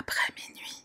[0.00, 0.84] après minuit.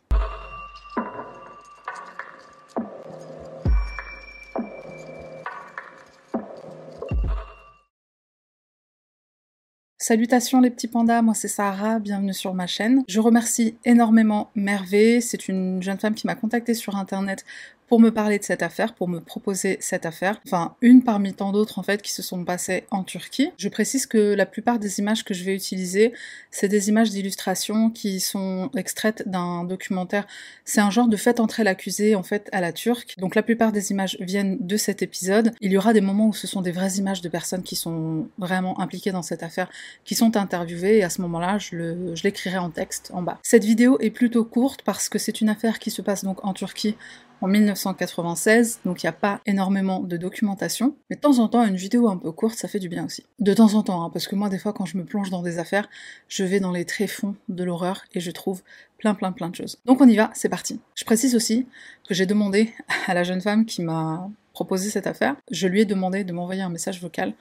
[9.98, 13.04] Salutations les petits pandas, moi c'est Sarah, bienvenue sur ma chaîne.
[13.08, 17.46] Je remercie énormément Mervé, c'est une jeune femme qui m'a contactée sur internet
[17.88, 20.42] pour me parler de cette affaire, pour me proposer cette affaire.
[20.46, 23.52] Enfin, une parmi tant d'autres en fait qui se sont passées en Turquie.
[23.58, 26.14] Je précise que la plupart des images que je vais utiliser,
[26.52, 30.26] c'est des images d'illustration qui sont extraites d'un documentaire.
[30.66, 33.16] C'est un genre de fait entrer l'accusé en fait à la turque.
[33.18, 35.54] Donc la plupart des images viennent de cet épisode.
[35.62, 38.28] Il y aura des moments où ce sont des vraies images de personnes qui sont
[38.38, 39.70] vraiment impliquées dans cette affaire,
[40.04, 43.40] qui sont interviewées et à ce moment-là, je l'écrirai en texte en bas.
[43.44, 46.54] Cette vidéo est plutôt courte parce que c'est une affaire qui se passe donc en
[46.54, 46.96] Turquie
[47.44, 50.96] en 1996, donc il n'y a pas énormément de documentation.
[51.10, 53.26] Mais de temps en temps, une vidéo un peu courte, ça fait du bien aussi.
[53.40, 55.42] De temps en temps, hein, parce que moi, des fois, quand je me plonge dans
[55.42, 55.90] des affaires,
[56.30, 58.62] je vais dans les tréfonds de l'horreur et je trouve
[58.98, 59.78] plein, plein, plein de choses.
[59.84, 60.80] Donc on y va, c'est parti.
[60.96, 61.68] Je précise aussi
[62.08, 62.74] que j'ai demandé
[63.08, 66.62] à la jeune femme qui m'a proposé cette affaire, je lui ai demandé de m'envoyer
[66.62, 67.34] un message vocal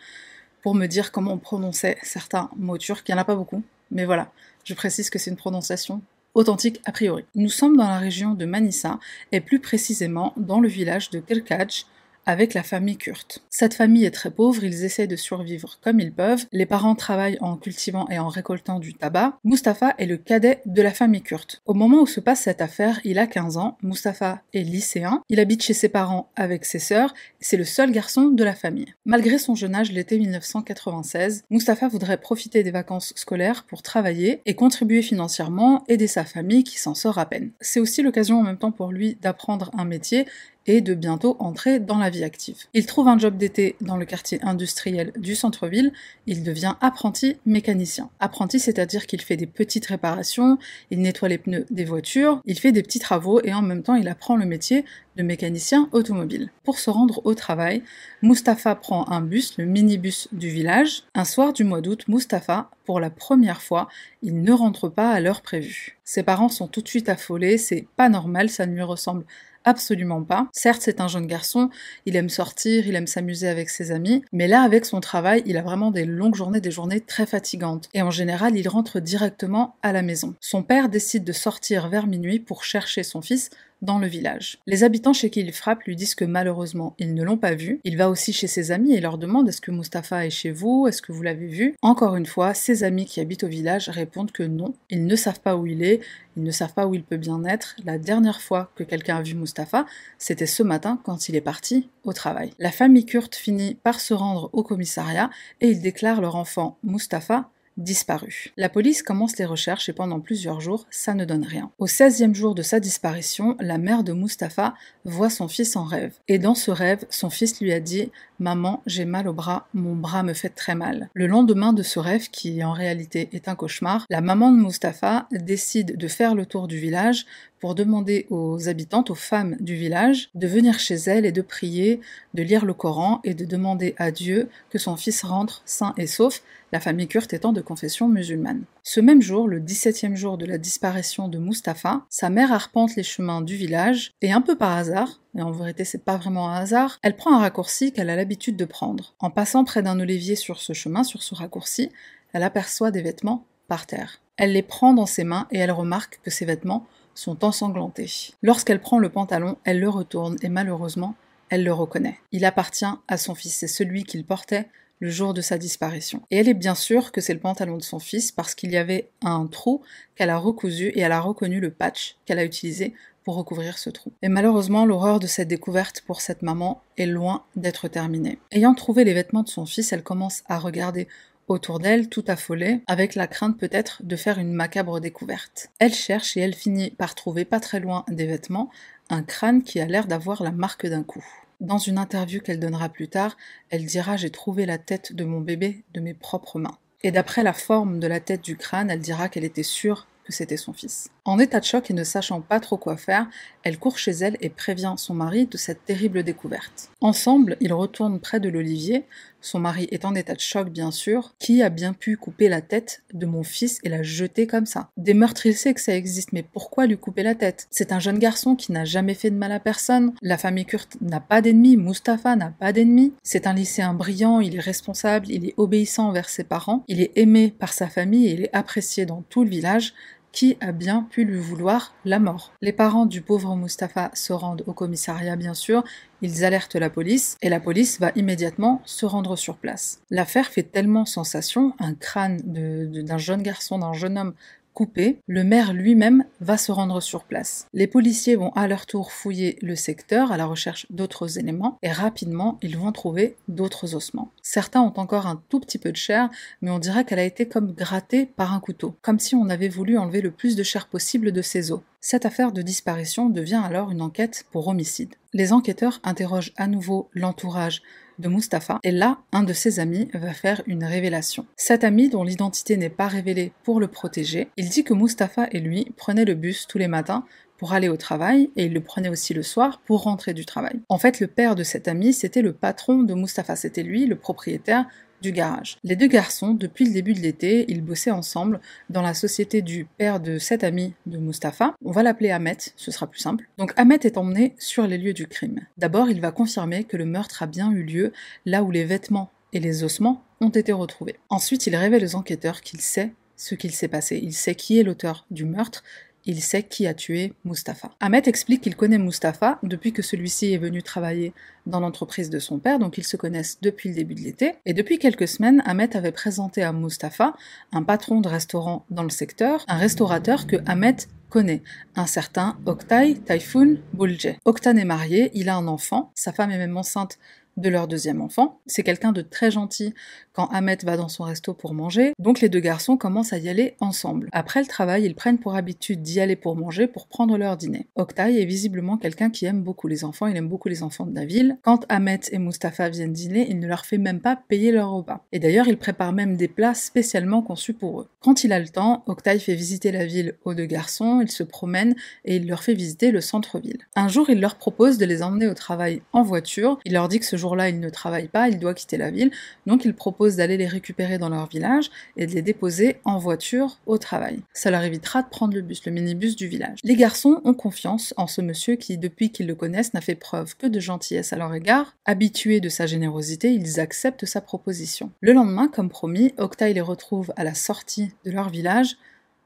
[0.62, 3.04] pour me dire comment on prononçait certains mots turcs.
[3.06, 4.32] Il n'y en a pas beaucoup, mais voilà.
[4.64, 6.02] Je précise que c'est une prononciation
[6.34, 7.24] authentique a priori.
[7.34, 8.98] Nous sommes dans la région de Manissa
[9.32, 11.86] et plus précisément dans le village de Kelkaj,
[12.26, 13.42] avec la famille Kurt.
[13.50, 16.46] Cette famille est très pauvre, ils essaient de survivre comme ils peuvent.
[16.52, 19.38] Les parents travaillent en cultivant et en récoltant du tabac.
[19.44, 21.62] Mustapha est le cadet de la famille Kurt.
[21.66, 23.76] Au moment où se passe cette affaire, il a 15 ans.
[23.82, 25.22] Mustapha est lycéen.
[25.28, 27.14] Il habite chez ses parents avec ses sœurs.
[27.40, 28.94] C'est le seul garçon de la famille.
[29.04, 34.54] Malgré son jeune âge, l'été 1996, Mustapha voudrait profiter des vacances scolaires pour travailler et
[34.54, 37.50] contribuer financièrement, aider sa famille qui s'en sort à peine.
[37.60, 40.26] C'est aussi l'occasion en même temps pour lui d'apprendre un métier
[40.66, 42.56] et de bientôt entrer dans la vie active.
[42.74, 45.92] Il trouve un job d'été dans le quartier industriel du centre-ville,
[46.26, 48.10] il devient apprenti mécanicien.
[48.20, 50.58] Apprenti, c'est-à-dire qu'il fait des petites réparations,
[50.90, 53.94] il nettoie les pneus des voitures, il fait des petits travaux et en même temps
[53.94, 54.84] il apprend le métier
[55.16, 56.50] de mécanicien automobile.
[56.64, 57.82] Pour se rendre au travail,
[58.22, 61.02] Mustapha prend un bus, le minibus du village.
[61.14, 63.88] Un soir du mois d'août, Mustapha, pour la première fois,
[64.22, 65.98] il ne rentre pas à l'heure prévue.
[66.04, 69.24] Ses parents sont tout de suite affolés, c'est pas normal, ça ne lui ressemble
[69.64, 70.48] Absolument pas.
[70.52, 71.70] Certes, c'est un jeune garçon,
[72.06, 75.56] il aime sortir, il aime s'amuser avec ses amis, mais là, avec son travail, il
[75.56, 77.88] a vraiment des longues journées, des journées très fatigantes.
[77.94, 80.34] Et en général, il rentre directement à la maison.
[80.40, 83.50] Son père décide de sortir vers minuit pour chercher son fils
[83.82, 84.58] dans le village.
[84.66, 87.80] Les habitants chez qui il frappe lui disent que malheureusement ils ne l'ont pas vu.
[87.84, 90.86] Il va aussi chez ses amis et leur demande est-ce que Mustapha est chez vous?
[90.88, 91.74] Est-ce que vous l'avez vu?
[91.82, 95.40] Encore une fois, ses amis qui habitent au village répondent que non, ils ne savent
[95.40, 96.00] pas où il est,
[96.36, 97.76] ils ne savent pas où il peut bien être.
[97.84, 99.86] La dernière fois que quelqu'un a vu Mustapha,
[100.18, 102.52] c'était ce matin quand il est parti au travail.
[102.58, 107.50] La famille Kurt finit par se rendre au commissariat et ils déclarent leur enfant Mustapha
[107.76, 108.52] disparu.
[108.56, 111.70] La police commence les recherches et pendant plusieurs jours, ça ne donne rien.
[111.78, 114.74] Au 16e jour de sa disparition, la mère de Mustapha
[115.04, 116.14] voit son fils en rêve.
[116.28, 119.94] Et dans ce rêve, son fils lui a dit Maman, j'ai mal au bras, mon
[119.94, 121.08] bras me fait très mal.
[121.14, 125.28] Le lendemain de ce rêve, qui en réalité est un cauchemar, la maman de Mustapha
[125.30, 127.26] décide de faire le tour du village
[127.60, 132.00] pour demander aux habitantes, aux femmes du village, de venir chez elle et de prier,
[132.34, 136.08] de lire le Coran et de demander à Dieu que son fils rentre sain et
[136.08, 138.64] sauf, la famille Kurt étant de confession musulmane.
[138.82, 143.02] Ce même jour, le 17e jour de la disparition de Mustapha, sa mère arpente les
[143.02, 146.56] chemins du village et un peu par hasard, et en vérité c'est pas vraiment un
[146.56, 149.14] hasard, elle prend un raccourci qu'elle a l'habitude de prendre.
[149.20, 151.90] En passant près d'un olivier sur ce chemin, sur ce raccourci,
[152.32, 154.20] elle aperçoit des vêtements par terre.
[154.38, 158.32] Elle les prend dans ses mains et elle remarque que ces vêtements sont ensanglantés.
[158.42, 161.14] Lorsqu'elle prend le pantalon, elle le retourne et malheureusement,
[161.50, 162.18] elle le reconnaît.
[162.32, 164.68] Il appartient à son fils, c'est celui qu'il portait
[165.02, 166.22] le jour de sa disparition.
[166.30, 168.76] Et elle est bien sûre que c'est le pantalon de son fils parce qu'il y
[168.76, 169.82] avait un trou
[170.14, 173.90] qu'elle a recousu et elle a reconnu le patch qu'elle a utilisé pour recouvrir ce
[173.90, 174.12] trou.
[174.22, 178.38] Et malheureusement, l'horreur de cette découverte pour cette maman est loin d'être terminée.
[178.52, 181.08] Ayant trouvé les vêtements de son fils, elle commence à regarder
[181.48, 185.70] autour d'elle, tout affolée, avec la crainte peut-être de faire une macabre découverte.
[185.80, 188.70] Elle cherche et elle finit par trouver pas très loin des vêtements
[189.10, 191.24] un crâne qui a l'air d'avoir la marque d'un coup.
[191.62, 193.36] Dans une interview qu'elle donnera plus tard,
[193.70, 196.76] elle dira J'ai trouvé la tête de mon bébé de mes propres mains.
[197.04, 200.32] Et d'après la forme de la tête du crâne, elle dira qu'elle était sûre que
[200.32, 201.08] c'était son fils.
[201.24, 203.28] En état de choc et ne sachant pas trop quoi faire,
[203.62, 206.90] elle court chez elle et prévient son mari de cette terrible découverte.
[207.00, 209.06] Ensemble, ils retournent près de l'olivier,
[209.40, 212.60] son mari est en état de choc bien sûr, qui a bien pu couper la
[212.60, 214.90] tête de mon fils et la jeter comme ça?
[214.96, 217.68] Des meurtres, il sait que ça existe, mais pourquoi lui couper la tête?
[217.70, 220.96] C'est un jeune garçon qui n'a jamais fait de mal à personne, la famille Kurt
[221.00, 225.46] n'a pas d'ennemis, Mustapha n'a pas d'ennemis, c'est un lycéen brillant, il est responsable, il
[225.46, 229.06] est obéissant envers ses parents, il est aimé par sa famille et il est apprécié
[229.06, 229.94] dans tout le village,
[230.32, 234.64] qui a bien pu lui vouloir la mort Les parents du pauvre Mustapha se rendent
[234.66, 235.84] au commissariat bien sûr,
[236.22, 240.00] ils alertent la police et la police va immédiatement se rendre sur place.
[240.10, 244.34] L'affaire fait tellement sensation, un crâne d'un jeune garçon, d'un jeune homme
[244.74, 247.66] coupé, le maire lui-même va se rendre sur place.
[247.72, 251.90] Les policiers vont à leur tour fouiller le secteur à la recherche d'autres éléments et
[251.90, 254.30] rapidement ils vont trouver d'autres ossements.
[254.42, 257.46] Certains ont encore un tout petit peu de chair, mais on dirait qu'elle a été
[257.46, 260.86] comme grattée par un couteau, comme si on avait voulu enlever le plus de chair
[260.86, 261.80] possible de ses os.
[262.00, 265.14] Cette affaire de disparition devient alors une enquête pour homicide.
[265.32, 267.82] Les enquêteurs interrogent à nouveau l'entourage
[268.18, 271.46] de Mustapha, et là, un de ses amis va faire une révélation.
[271.56, 275.60] Cet ami, dont l'identité n'est pas révélée pour le protéger, il dit que Mustapha et
[275.60, 277.24] lui prenaient le bus tous les matins
[277.62, 280.80] pour aller au travail et il le prenait aussi le soir pour rentrer du travail.
[280.88, 284.16] En fait, le père de cet ami, c'était le patron de Mustapha, c'était lui, le
[284.16, 284.88] propriétaire
[285.22, 285.78] du garage.
[285.84, 289.84] Les deux garçons, depuis le début de l'été, ils bossaient ensemble dans la société du
[289.96, 291.76] père de cet ami de Mustapha.
[291.84, 293.48] On va l'appeler Ahmet, ce sera plus simple.
[293.58, 295.60] Donc Ahmet est emmené sur les lieux du crime.
[295.78, 298.12] D'abord, il va confirmer que le meurtre a bien eu lieu
[298.44, 301.14] là où les vêtements et les ossements ont été retrouvés.
[301.28, 304.18] Ensuite, il révèle aux enquêteurs qu'il sait ce qu'il s'est passé.
[304.20, 305.84] Il sait qui est l'auteur du meurtre
[306.24, 307.90] il sait qui a tué Mustapha.
[308.00, 311.32] Ahmet explique qu'il connaît Mustapha depuis que celui-ci est venu travailler
[311.66, 314.54] dans l'entreprise de son père, donc ils se connaissent depuis le début de l'été.
[314.66, 317.34] Et depuis quelques semaines, Ahmet avait présenté à Mustapha,
[317.72, 320.96] un patron de restaurant dans le secteur, un restaurateur que Ahmet
[321.32, 321.62] connaît,
[321.96, 324.36] un certain Oktay Typhoon Bulje.
[324.44, 327.18] Oktan est marié, il a un enfant, sa femme est même enceinte
[327.56, 328.60] de leur deuxième enfant.
[328.66, 329.94] C'est quelqu'un de très gentil
[330.32, 333.48] quand Ahmet va dans son resto pour manger, donc les deux garçons commencent à y
[333.48, 334.28] aller ensemble.
[334.32, 337.86] Après le travail, ils prennent pour habitude d'y aller pour manger, pour prendre leur dîner.
[337.96, 341.14] Oktay est visiblement quelqu'un qui aime beaucoup les enfants, il aime beaucoup les enfants de
[341.14, 341.58] la ville.
[341.62, 345.24] Quand Ahmet et Mustapha viennent dîner, il ne leur fait même pas payer leur repas.
[345.32, 348.08] Et d'ailleurs, il prépare même des plats spécialement conçus pour eux.
[348.20, 351.42] Quand il a le temps, Oktay fait visiter la ville aux deux garçons, il se
[351.42, 351.94] promène
[352.24, 353.78] et il leur fait visiter le centre-ville.
[353.96, 357.18] Un jour, il leur propose de les emmener au travail en voiture, il leur dit
[357.18, 359.30] que ce jour-là, il ne travaille pas, il doit quitter la ville,
[359.66, 363.78] donc il propose d'aller les récupérer dans leur village et de les déposer en voiture
[363.86, 364.40] au travail.
[364.54, 366.78] Ça leur évitera de prendre le bus, le minibus du village.
[366.84, 370.56] Les garçons ont confiance en ce monsieur qui, depuis qu'ils le connaissent, n'a fait preuve
[370.56, 371.94] que de gentillesse à leur égard.
[372.04, 375.10] Habitués de sa générosité, ils acceptent sa proposition.
[375.20, 378.96] Le lendemain, comme promis, Octay les retrouve à la sortie de leur village,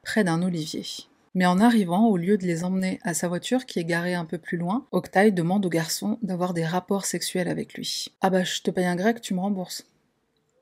[0.02, 0.84] près d'un olivier.
[1.36, 4.24] Mais en arrivant, au lieu de les emmener à sa voiture qui est garée un
[4.24, 8.08] peu plus loin, Octay demande au garçon d'avoir des rapports sexuels avec lui.
[8.22, 9.84] Ah bah je te paye un grec, tu me rembourses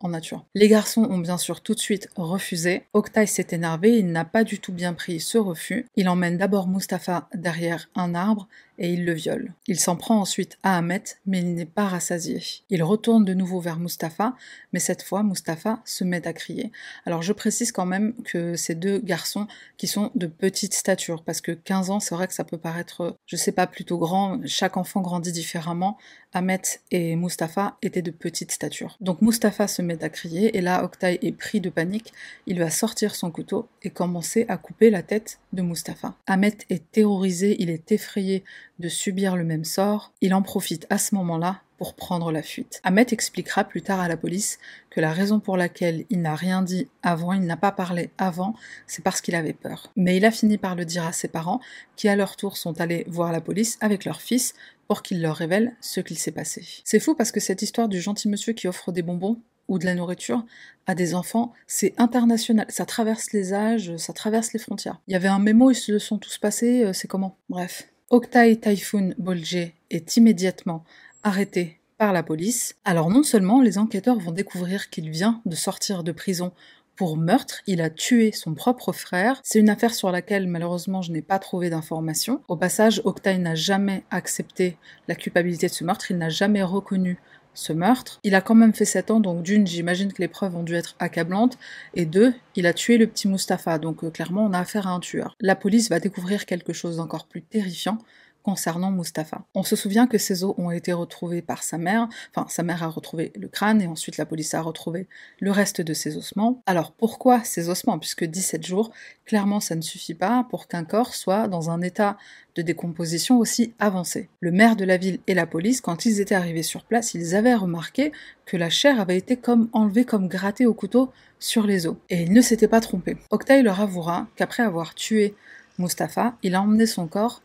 [0.00, 0.44] en nature.
[0.56, 2.82] Les garçons ont bien sûr tout de suite refusé.
[2.92, 5.86] Octay s'est énervé, il n'a pas du tout bien pris ce refus.
[5.94, 8.48] Il emmène d'abord Mustapha derrière un arbre
[8.78, 9.52] et il le viole.
[9.66, 12.42] Il s'en prend ensuite à Ahmet, mais il n'est pas rassasié.
[12.70, 14.34] Il retourne de nouveau vers Mustapha,
[14.72, 16.72] mais cette fois Mustapha se met à crier.
[17.06, 21.40] Alors je précise quand même que ces deux garçons qui sont de petite stature, parce
[21.40, 24.76] que 15 ans, c'est vrai que ça peut paraître, je sais pas, plutôt grand, chaque
[24.76, 25.98] enfant grandit différemment.
[26.32, 26.60] Ahmet
[26.90, 28.96] et Mustapha étaient de petite stature.
[29.00, 32.12] Donc Mustapha se met à crier, et là Oktay est pris de panique,
[32.46, 36.14] il va sortir son couteau et commencer à couper la tête de Mustapha.
[36.26, 38.42] Ahmet est terrorisé, il est effrayé
[38.78, 42.80] de subir le même sort, il en profite à ce moment-là pour prendre la fuite.
[42.84, 44.58] Ahmet expliquera plus tard à la police
[44.90, 48.54] que la raison pour laquelle il n'a rien dit avant, il n'a pas parlé avant,
[48.86, 49.90] c'est parce qu'il avait peur.
[49.96, 51.60] Mais il a fini par le dire à ses parents,
[51.96, 54.54] qui à leur tour sont allés voir la police avec leur fils
[54.86, 56.64] pour qu'il leur révèle ce qu'il s'est passé.
[56.84, 59.86] C'est fou parce que cette histoire du gentil monsieur qui offre des bonbons ou de
[59.86, 60.44] la nourriture
[60.86, 62.66] à des enfants, c'est international.
[62.68, 65.00] Ça traverse les âges, ça traverse les frontières.
[65.08, 67.38] Il y avait un mémo, ils se sont tous passés, euh, c'est comment?
[67.48, 67.88] Bref.
[68.14, 70.84] Oktay Typhoon Bolje est immédiatement
[71.24, 72.76] arrêté par la police.
[72.84, 76.52] Alors non seulement les enquêteurs vont découvrir qu'il vient de sortir de prison
[76.94, 79.40] pour meurtre, il a tué son propre frère.
[79.42, 82.40] C'est une affaire sur laquelle malheureusement je n'ai pas trouvé d'informations.
[82.46, 84.76] Au passage, Oktay n'a jamais accepté
[85.08, 87.18] la culpabilité de ce meurtre, il n'a jamais reconnu
[87.54, 88.20] ce meurtre.
[88.24, 90.74] Il a quand même fait 7 ans, donc d'une, j'imagine que les preuves ont dû
[90.74, 91.58] être accablantes,
[91.94, 94.90] et deux, il a tué le petit Mustapha, donc euh, clairement on a affaire à
[94.90, 95.36] un tueur.
[95.40, 97.98] La police va découvrir quelque chose d'encore plus terrifiant,
[98.44, 99.44] concernant Mustapha.
[99.54, 102.82] On se souvient que ses os ont été retrouvés par sa mère, enfin sa mère
[102.82, 105.08] a retrouvé le crâne et ensuite la police a retrouvé
[105.40, 106.62] le reste de ses ossements.
[106.66, 107.98] Alors pourquoi ces ossements?
[107.98, 108.92] Puisque 17 jours,
[109.24, 112.18] clairement ça ne suffit pas pour qu'un corps soit dans un état
[112.54, 114.28] de décomposition aussi avancé.
[114.40, 117.34] Le maire de la ville et la police, quand ils étaient arrivés sur place, ils
[117.34, 118.12] avaient remarqué
[118.44, 121.10] que la chair avait été comme enlevée, comme grattée au couteau
[121.40, 121.96] sur les os.
[122.10, 123.16] Et ils ne s'étaient pas trompés.
[123.30, 125.34] Octay leur avouera qu'après avoir tué
[125.78, 127.42] Mustapha, il a emmené son corps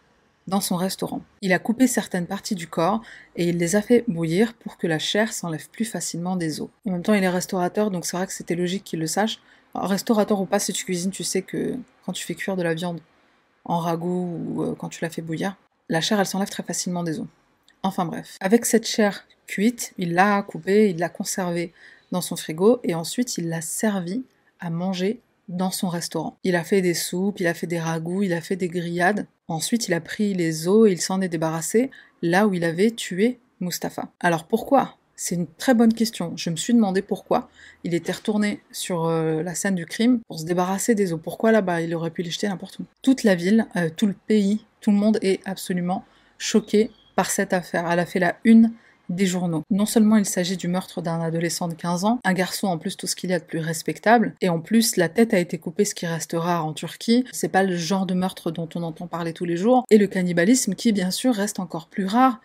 [0.50, 1.22] dans son restaurant.
[1.42, 3.02] Il a coupé certaines parties du corps
[3.36, 6.70] et il les a fait bouillir pour que la chair s'enlève plus facilement des os.
[6.86, 9.40] En même temps, il est restaurateur, donc c'est vrai que c'était logique qu'il le sache.
[9.74, 11.76] restaurateur ou pas, si tu cuisines, tu sais que
[12.06, 13.00] quand tu fais cuire de la viande
[13.64, 15.56] en ragoût ou euh, quand tu la fais bouillir,
[15.88, 17.28] la chair, elle s'enlève très facilement des os.
[17.84, 18.38] Enfin bref.
[18.42, 21.74] Avec cette chair cuite, il l'a coupée, il l'a conservée
[22.12, 24.24] dans son frigo et ensuite il l'a servi
[24.60, 26.38] à manger dans son restaurant.
[26.44, 29.28] Il a fait des soupes, il a fait des ragoûts, il a fait des grillades.
[29.48, 31.92] Ensuite, il a pris les os et il s'en est débarrassé
[32.22, 34.10] là où il avait tué Mustapha.
[34.20, 34.96] Alors pourquoi?
[35.16, 36.32] C'est une très bonne question.
[36.38, 37.50] Je me suis demandé pourquoi
[37.84, 41.20] il était retourné sur euh, la scène du crime pour se débarrasser des os.
[41.22, 41.82] Pourquoi là-bas?
[41.82, 42.86] Il aurait pu les jeter n'importe où.
[43.02, 46.06] Toute la ville, euh, tout le pays, tout le monde est absolument
[46.38, 47.92] choqué par cette affaire.
[47.92, 48.72] Elle a fait la une
[49.10, 49.64] des journaux.
[49.70, 52.96] Non seulement il s'agit du meurtre d'un adolescent de 15 ans, un garçon en plus
[52.96, 55.58] tout ce qu'il y a de plus respectable, et en plus la tête a été
[55.58, 57.26] coupée, ce qui reste rare en Turquie.
[57.32, 60.08] C'est pas le genre de meurtre dont on entend parler tous les jours, et le
[60.08, 62.40] cannibalisme qui bien sûr reste encore plus rare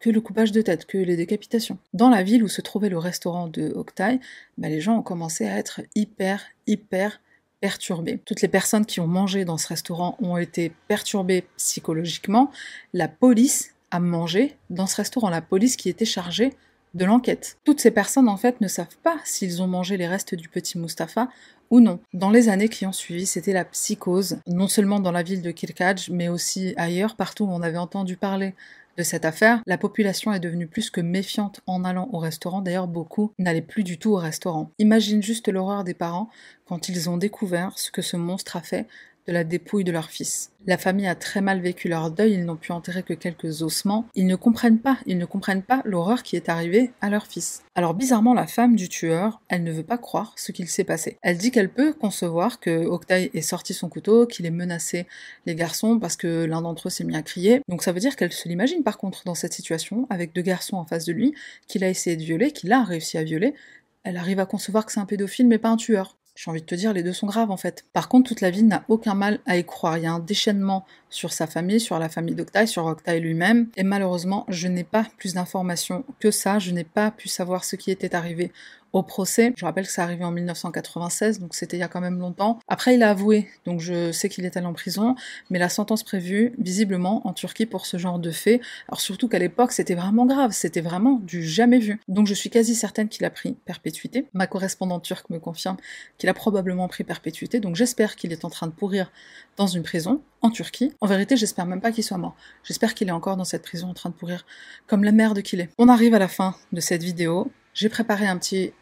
[0.00, 1.78] que le coupage de tête, que les décapitations.
[1.94, 4.20] Dans la ville où se trouvait le restaurant de Oktay,
[4.58, 7.20] bah, les gens ont commencé à être hyper, hyper
[7.62, 8.20] perturbés.
[8.26, 12.50] Toutes les personnes qui ont mangé dans ce restaurant ont été perturbées psychologiquement.
[12.92, 16.52] La police a mangé dans ce restaurant, la police qui était chargée
[16.94, 17.58] de l'enquête.
[17.62, 20.78] Toutes ces personnes en fait ne savent pas s'ils ont mangé les restes du petit
[20.78, 21.28] Mustapha
[21.70, 22.00] ou non.
[22.12, 25.50] Dans les années qui ont suivi, c'était la psychose, non seulement dans la ville de
[25.52, 28.54] Kirkaj, mais aussi ailleurs, partout où on avait entendu parler
[28.96, 32.62] de cette affaire, la population est devenue plus que méfiante en allant au restaurant.
[32.62, 34.70] D'ailleurs, beaucoup n'allaient plus du tout au restaurant.
[34.78, 36.30] Imagine juste l'horreur des parents
[36.66, 38.86] quand ils ont découvert ce que ce monstre a fait
[39.26, 40.50] de la dépouille de leur fils.
[40.66, 44.06] La famille a très mal vécu leur deuil, ils n'ont pu enterrer que quelques ossements.
[44.14, 47.62] Ils ne comprennent pas, ils ne comprennent pas l'horreur qui est arrivée à leur fils.
[47.74, 51.18] Alors bizarrement, la femme du tueur, elle ne veut pas croire ce qu'il s'est passé.
[51.22, 55.06] Elle dit qu'elle peut concevoir que Oktay ait sorti son couteau, qu'il ait menacé
[55.44, 57.60] les garçons parce que l'un d'entre eux s'est mis à crier.
[57.68, 60.76] Donc ça veut dire qu'elle se l'imagine par contre dans cette situation, avec deux garçons
[60.76, 61.34] en face de lui,
[61.68, 63.54] qu'il a essayé de violer, qu'il a réussi à violer.
[64.02, 66.16] Elle arrive à concevoir que c'est un pédophile mais pas un tueur.
[66.34, 67.84] J'ai envie de te dire, les deux sont graves en fait.
[67.92, 69.98] Par contre, toute la ville n'a aucun mal à y croire.
[69.98, 73.68] Il y a un déchaînement sur sa famille, sur la famille d'Octay, sur Octay lui-même.
[73.76, 76.58] Et malheureusement, je n'ai pas plus d'informations que ça.
[76.58, 78.50] Je n'ai pas pu savoir ce qui était arrivé
[78.94, 79.52] au procès.
[79.56, 82.60] Je rappelle que ça arrivé en 1996, donc c'était il y a quand même longtemps.
[82.68, 85.16] Après, il a avoué, donc je sais qu'il est allé en prison,
[85.50, 89.40] mais la sentence prévue, visiblement, en Turquie pour ce genre de fait, alors surtout qu'à
[89.40, 92.00] l'époque, c'était vraiment grave, c'était vraiment du jamais vu.
[92.08, 94.28] Donc je suis quasi certaine qu'il a pris perpétuité.
[94.32, 95.76] Ma correspondante turque me confirme
[96.16, 99.10] qu'il a probablement pris perpétuité, donc j'espère qu'il est en train de pourrir
[99.56, 100.92] dans une prison en Turquie.
[101.00, 102.36] En vérité, j'espère même pas qu'il soit mort.
[102.62, 104.46] J'espère qu'il est encore dans cette prison en train de pourrir
[104.86, 105.70] comme la merde qu'il est.
[105.78, 107.50] On arrive à la fin de cette vidéo.
[107.72, 108.72] J'ai préparé un petit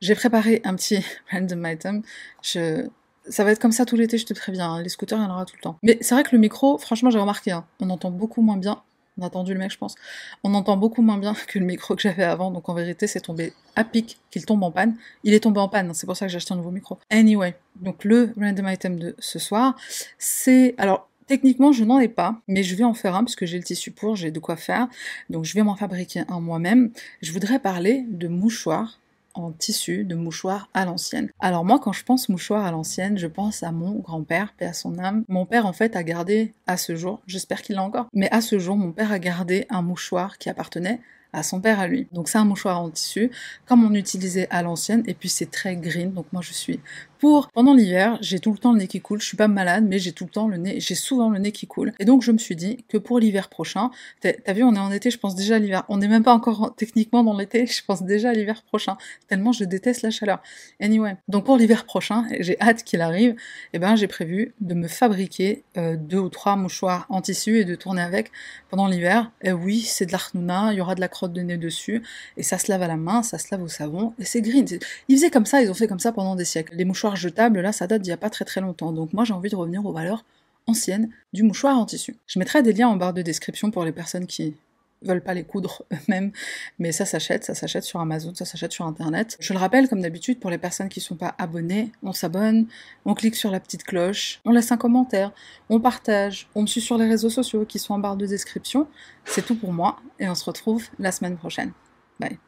[0.00, 2.02] j'ai préparé un petit random item.
[2.42, 4.72] Ça va être comme ça tout l'été, je te préviens.
[4.72, 4.82] Hein.
[4.82, 5.78] Les scooters, il y en aura tout le temps.
[5.82, 8.82] Mais c'est vrai que le micro, franchement, j'ai remarqué, hein, on entend beaucoup moins bien.
[9.18, 9.96] On a entendu le mec, je pense.
[10.44, 12.50] On entend beaucoup moins bien que le micro que j'avais avant.
[12.50, 14.96] Donc en vérité, c'est tombé à pic qu'il tombe en panne.
[15.24, 16.98] Il est tombé en panne, c'est pour ça que j'ai acheté un nouveau micro.
[17.10, 19.74] Anyway, donc le random item de ce soir,
[20.18, 20.74] c'est.
[20.78, 23.58] Alors, Techniquement, je n'en ai pas, mais je vais en faire un parce que j'ai
[23.58, 24.88] le tissu pour, j'ai de quoi faire.
[25.28, 26.90] Donc je vais m'en fabriquer un moi-même.
[27.20, 28.98] Je voudrais parler de mouchoirs
[29.58, 31.30] tissu de mouchoir à l'ancienne.
[31.40, 34.72] Alors moi, quand je pense mouchoir à l'ancienne, je pense à mon grand-père, paix à
[34.72, 35.24] son âme.
[35.28, 38.40] Mon père, en fait, a gardé à ce jour, j'espère qu'il l'a encore, mais à
[38.40, 41.00] ce jour, mon père a gardé un mouchoir qui appartenait
[41.32, 42.08] à son père à lui.
[42.12, 43.30] Donc c'est un mouchoir en tissu,
[43.66, 46.80] comme on utilisait à l'ancienne, et puis c'est très green, donc moi je suis
[47.18, 47.48] pour.
[47.48, 49.98] Pendant l'hiver, j'ai tout le temps le nez qui coule, je suis pas malade, mais
[49.98, 51.92] j'ai tout le temps le nez, j'ai souvent le nez qui coule.
[51.98, 54.92] Et donc je me suis dit que pour l'hiver prochain, t'as vu, on est en
[54.92, 55.84] été, je pense déjà à l'hiver.
[55.88, 58.96] On n'est même pas encore techniquement dans l'été, je pense déjà à l'hiver prochain,
[59.28, 60.40] tellement je déteste la chaleur.
[60.80, 63.36] Anyway, donc pour l'hiver prochain, j'ai hâte qu'il arrive, et
[63.74, 67.64] eh ben j'ai prévu de me fabriquer euh, deux ou trois mouchoirs en tissu et
[67.64, 68.30] de tourner avec
[68.70, 69.30] pendant l'hiver.
[69.42, 72.02] Et oui, c'est de l'arnouna, il y aura de la crotte de nez dessus,
[72.36, 74.66] et ça se lave à la main, ça se lave au savon, et c'est green.
[75.08, 76.74] Ils faisaient comme ça, ils ont fait comme ça pendant des siècles.
[76.76, 78.92] Les mouchoirs jetable, là, ça date d'il n'y a pas très très longtemps.
[78.92, 80.24] Donc moi, j'ai envie de revenir aux valeurs
[80.66, 82.16] anciennes du mouchoir en tissu.
[82.26, 84.54] Je mettrai des liens en barre de description pour les personnes qui
[85.02, 86.32] veulent pas les coudre eux-mêmes,
[86.78, 89.36] mais ça s'achète, ça s'achète sur Amazon, ça s'achète sur Internet.
[89.40, 92.66] Je le rappelle, comme d'habitude, pour les personnes qui sont pas abonnées, on s'abonne,
[93.04, 95.32] on clique sur la petite cloche, on laisse un commentaire,
[95.68, 98.88] on partage, on me suit sur les réseaux sociaux qui sont en barre de description.
[99.24, 101.72] C'est tout pour moi, et on se retrouve la semaine prochaine.
[102.18, 102.38] Bye.